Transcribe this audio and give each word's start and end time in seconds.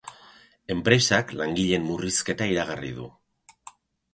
Enpresak 0.75 1.33
langileen 1.41 1.85
murrizketa 1.91 2.49
iragarri 2.55 2.91
du. 3.01 3.09